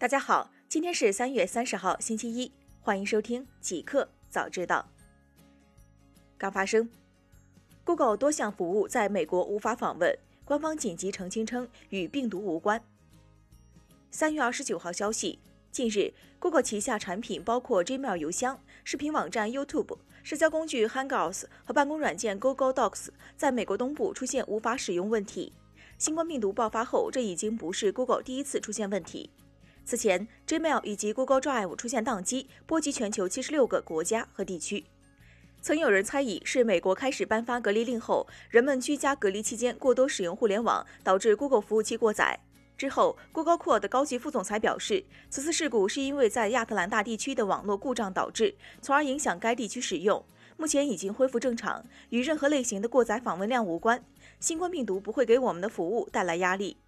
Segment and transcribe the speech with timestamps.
[0.00, 2.50] 大家好，今天是三月三十号，星期一，
[2.80, 4.88] 欢迎收听极客早知道。
[6.38, 6.88] 刚发生
[7.84, 12.82] ，Google 多项服务在美国无法访问，官方紧急澄清称与病毒无关。
[14.10, 15.38] 三月二十九号消息，
[15.70, 25.52] 近日，Google 旗下产品包括 Gmail 邮箱、视频网站 YouTube、社交工具 Hangouts 和办公软件 Google Docs 在美国东部出现无法使用问题。
[25.98, 29.28] 新冠病毒爆发后，这已经不是 Google 第一次出现问题。
[29.84, 34.84] 此前，Gmail 以及 Google Drive 出现宕机，波及全球七十六个国家和地区。
[35.60, 42.38] 曾有人猜疑是美国开始颁发隔离令后，人们居家隔离期间过多使用互联网，导致 Google 服务器过载。
[42.78, 50.24] 之后，Google Core 的高级副总裁表示，此次事故是因为在亚特兰大地区的网络故障导致，从而影响该地区使用。
[50.56, 54.02] 目前已经恢复正常，与任何类型的过载访问量无关。
[54.38, 56.78] 新冠病毒不会给我们的服务带来压力。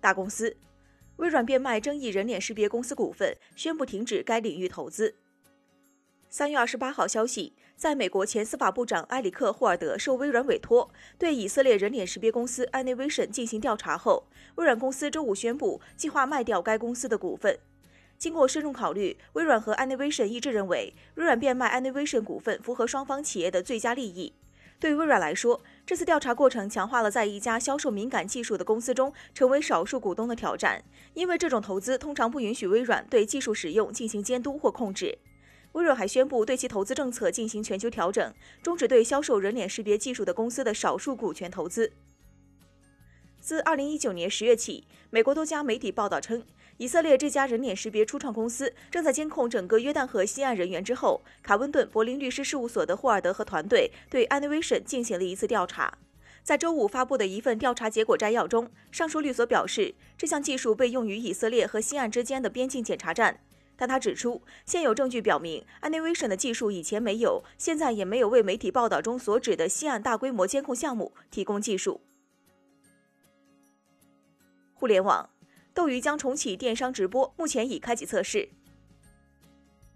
[0.00, 0.56] 大公司。
[1.16, 5.14] 微软变卖争议人脸识别公司股份，宣布停止该领域投资。
[6.28, 14.26] 三月二十八号消息，在美国前司法部长埃里克·霍尔德受微软委托对以色列人脸识别公司 Anivation 进行调查后，
[14.56, 17.56] 微软公司周五宣布计划卖掉该公司的股份。
[18.18, 24.32] 经过深入考虑，微软和 Anivation 一致认为，微软变卖 Anivation 股份符合双方企业的最佳利益。
[24.80, 30.82] 对微软来说，这次调查过程强化了在一家销售敏感技术的公司中成为少数股东的挑战，
[31.12, 35.18] 因为这种投资通常不允许微软对技术使用进行监督或控制。
[35.72, 38.32] 微软还宣布对其投资政策进行全球调整，
[38.62, 41.92] 终止对销售人脸识别技术的公司的少数股权投资。
[43.38, 46.42] 自2019年10月起，美国多家媒体报道称。
[46.78, 55.98] 以色列这家人脸识别初创公司正在监控整个约旦河西岸人员之后，卡温顿柏林律师事务所的霍尔德和团队对 Anivation 进行了一次调查。
[56.42, 63.40] 在周五发布的一份调查结果摘要中，上述律所表示，这项技术被用于以色列和西岸之间的边境检查站。
[63.76, 72.00] 但他指出，现有证据表明，Anivation 的技术以前没有，现在也没有为媒体报道中所指的西岸大规模监控项目提供技术。
[74.74, 75.30] 互联网。
[75.74, 78.48] 斗鱼将重启电商直播，目前已开启测试。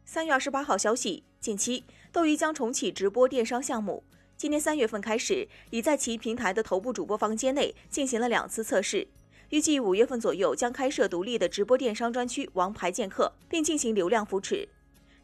[0.05, 4.03] 三月二十八号消息，近期斗鱼将重启直播电商项目。
[4.37, 9.07] 今年三月份开始，已在其平台的头部主播房间内进行了两次测试，
[9.51, 14.69] 预计五月份左右将开设独立的直播电商专区“王牌剑客”，并进行流量扶持。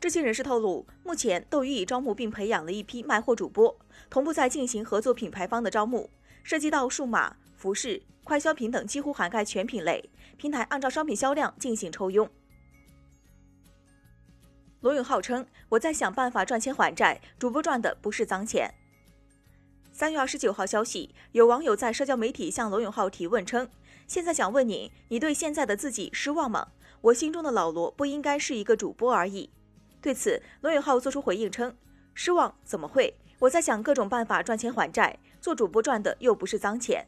[0.00, 3.76] 知情人士透露，目前斗鱼已招募并培养了一批卖货主播，
[4.08, 6.08] 同步在进行合作品牌方的招募，
[6.44, 8.00] 涉及到数码、服饰。
[8.24, 12.28] 快消品等几乎涵盖全品类，平台按照商品销量进行抽佣。
[14.80, 18.74] 罗永浩称：“我在想办法赚钱还债，主播赚的不是脏钱。”
[19.92, 23.68] 三月二十九号消息，有网友在社交媒体向罗永浩提问称
[24.08, 26.68] ：“现在想问你，你对现在的自己失望吗？
[27.00, 29.48] 我心中的老罗不应该是一个主播而已。”
[30.02, 31.76] 对此，罗永浩作出回应称
[32.12, 33.14] ：“失望怎么会？
[33.38, 37.06] 我在想各种办法赚钱还债，做主播赚的又不是脏钱。”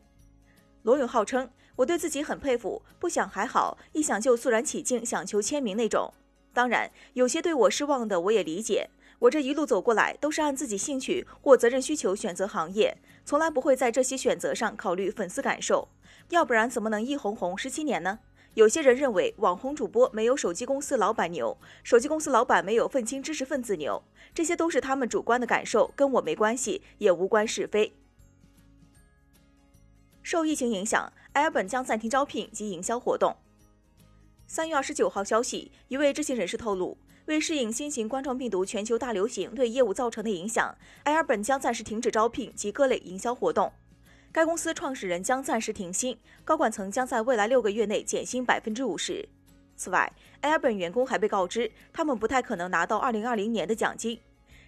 [0.87, 6.15] 罗永浩称：“我对自己很佩服，不想还好，一想就肃然起敬，想求签名那种。
[6.53, 8.89] 当然，有些对我失望的我也理解。
[9.19, 15.89] 我这一路走过来，都是按自己兴趣或责任需求选择行业，从来不会在这些选择上考虑粉丝感受。
[16.29, 18.21] 要不然怎么能一红红十七年呢？
[18.55, 27.97] 有些人认为网红主播没有手机公司老板牛，手机公司老板没有愤青知识分子牛，这些都是他们主观的感受，跟我没关系，也无关是非。”
[30.27, 33.37] 受疫情影响，埃尔本将暂停招聘及营销活动。
[34.49, 43.73] 三月二十九号消息，一位知情人士透露，为适应新型冠状病毒全球大流行对业务造成的影响，埃尔本将暂时停止招聘及各类营销活动。
[44.33, 49.29] 该公司创始人将暂时停薪，高管层将在未来六个月内减薪百分之五十。
[49.77, 54.19] 此外，埃尔本员工还被告知，他们不太可能拿到二零二零年的奖金。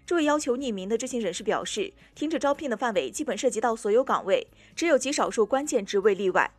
[0.08, 6.50] 这位要求匿名的知情人士表示，停止招聘的范围基本涉及到所有岗位，只有极少数关键职位例外。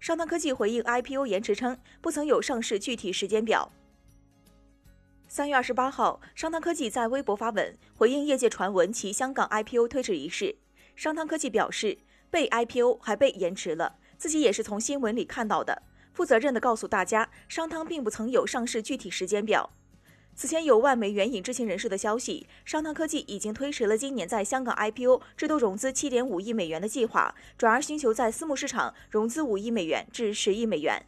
[0.00, 3.70] 商汤科技回应 IPO 延迟称，不曾有上市具体时间表。
[5.28, 10.56] 三月二十八号，商汤科技在微博发文回应业界传闻其香港 IPO 推迟一事。
[10.96, 11.98] 商汤科技表示，
[12.28, 19.70] 被 IPO 还被延迟了，自己也是从新闻里看到的，负责任的告诉大家，商汤并不曾有上市具体时间表。
[20.36, 31.06] 此前有外媒援引知情人士的消息，商汤科技已经推迟了今年在香港 IPO 制度融资七点五亿美元的计划，转而寻求在私募市场融资五亿美元至十亿美元。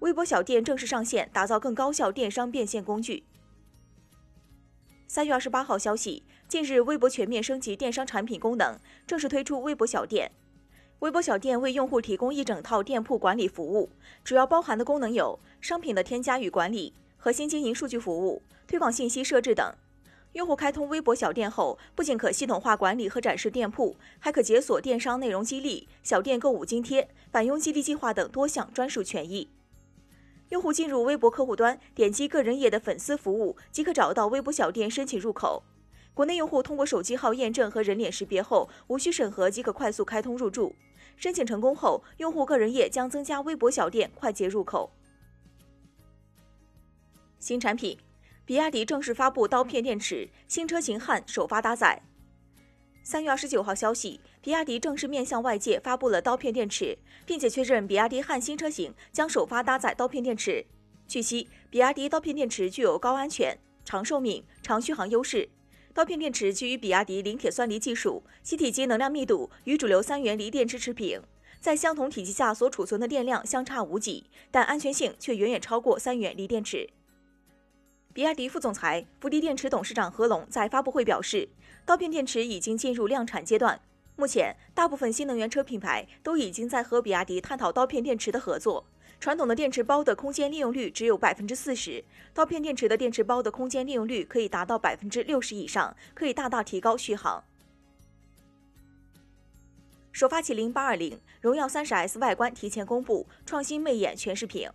[0.00, 3.24] 微博小店正式上线，打造更高效电商变现工具。
[5.06, 10.30] 三月二十八号消息，近日微博全面升级电商产品功能，正式推出微博小店。
[11.00, 13.88] 微博小店为用户提供一整套店铺管理服务，
[14.22, 19.74] 主要包含的功能有商品的添加与管理、核心经营数据服务、推广信息设置等。
[20.32, 29.48] 用户开通微博小店后，不仅可系统化管理和展示店铺，还可解锁电商内容激励、小店购物津贴、返佣激励计划等多项专属权益。
[30.50, 35.62] 用户进入微博客户端，点击个人页的粉丝服务，即可找到微博小店申请入口。
[36.12, 40.74] 国内用户通过手机号验证和人脸识别后，无需审核即可快速开通入驻。
[41.16, 44.90] 申请成功后，用户个人页将增加微博小店快捷入口。
[47.38, 47.98] 新产品，
[48.44, 52.02] 比亚迪正式发布刀片电池，新车型汉首发搭载。
[53.02, 60.64] 三月二十九号消息，比亚迪正式面向外界发布了刀片电池，并且确认比亚迪汉新车型将首发搭载刀片电池。
[61.08, 65.48] 据悉，比亚迪刀片电池具有高安全、长寿命、长续航优势。
[65.92, 71.20] 刀片电池基于比亚迪磷铁酸锂技术，其体积能量密度与主流三元锂电池持平，
[71.60, 76.88] 在相同体积下所储存的电量相差无几，但安全性却远远超过三元锂电池。
[78.12, 81.48] 比亚迪副总裁、福迪电池董事长何龙在发布会表示，
[81.84, 83.80] 刀片电池已经进入量产阶段，
[84.14, 88.86] 目前大部分新能源车品牌都已经在和比亚迪探讨刀片电池的合作。
[89.20, 92.02] 传统的电池包的空间利用率只有百分之四十，
[92.32, 97.44] 刀片电池的电池包的空间利用率可以达到百分之六十以上，可以大大提高续航。
[100.10, 104.70] 首发麒麟八二零，荣耀三十 S 外观提前公布，创新魅眼全视屏。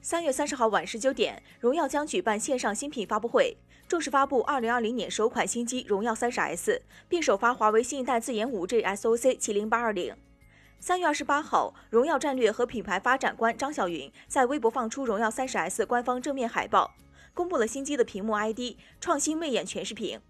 [0.00, 3.54] 三月三十号晚十九点，荣耀将举办线上新品发布会，
[3.86, 10.16] 正式发布二零二零年首款新机荣耀三十 S，并首发华为新一代自研五 G SoC 麒麟八二零。
[10.86, 16.94] 三月二十八号，荣耀战略和品牌发展官张晓云在微博放出荣耀三十 S 官方正面海报，
[17.32, 20.20] 公布了新机的屏幕 ID，创新魅眼全视屏。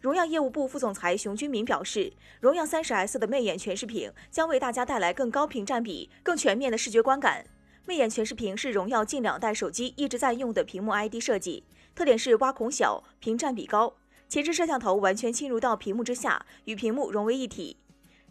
[0.00, 7.44] 荣耀业务部副总裁熊军民表示，荣耀三十 S 的魅眼全视屏将为大家带来更高屏占比、更全面的视觉观感。
[7.84, 11.64] 魅眼全视屏是荣耀近两代手机一直在用的屏幕 ID 设计，
[11.94, 13.92] 特点是挖孔小、屏占比高，
[14.26, 17.76] 前置摄像头完全侵入到屏幕之下，与屏幕融为一体。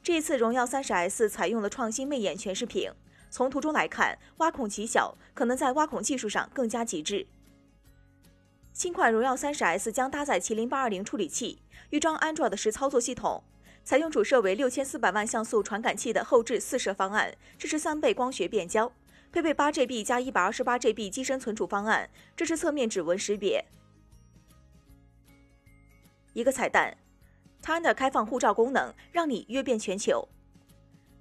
[0.07, 2.94] 这次，荣耀三十 S 采用了创新魅眼全视屏。
[3.30, 7.27] 从图中来看，挖孔极小，可能在挖孔技术上更加极致。
[8.71, 13.44] 新款荣耀三十 S 将搭载麒麟八二零处理器，预装 Android 十操作系统，
[13.83, 18.89] 采用主摄为六千四百万像素传感器的后置四摄方案，支持三倍光学变焦，
[19.33, 23.65] 配备八 GB 加一百二十八 GB 机身存储方案，支持侧面指纹识别。
[26.31, 26.98] 一个彩蛋。
[27.67, 30.25] Tanda 开放护照功能，让你阅遍全球。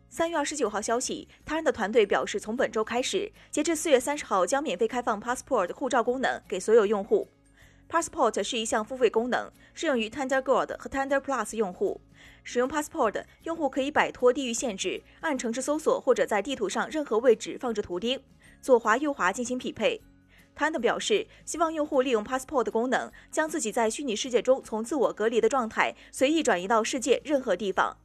[0.08, 7.26] 三月二十九号消息，Tanda 团队表示，从本周开始，截至四月三十号，将免费开放 Passport 护照功能给所有用户。
[7.88, 12.00] Passport 是一项付费功能，适用于 Tanda Gold 和 Tanda Plus 用户。
[12.44, 18.22] 使用 Passport 用户可以摆脱地域限制，按城市搜索或者在地图上任何位置放置图钉，
[18.62, 20.00] 左滑右滑进行匹配。
[20.56, 27.98] Tanda 表示，希望用户利用 Passport 的功能，将自己在虚拟世界中从自我隔离的状态随意转移到世界任何地方。